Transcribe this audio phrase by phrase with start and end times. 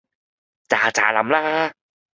[0.67, 1.75] 咋咋淋啦